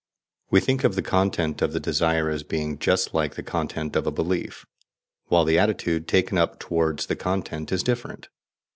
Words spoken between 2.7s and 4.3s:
just like the content of a